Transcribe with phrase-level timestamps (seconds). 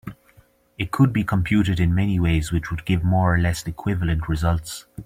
[0.79, 4.87] It could be computed in many ways which would give more or less equivalent results.